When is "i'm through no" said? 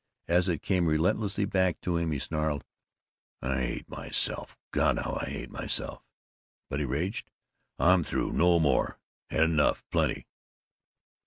7.77-8.59